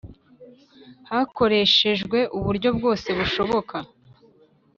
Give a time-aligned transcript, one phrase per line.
[1.09, 3.75] hakoreshejwe uburyo bwose bushoboka: